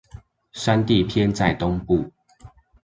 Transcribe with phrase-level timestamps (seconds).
[0.53, 2.11] 山地偏在東部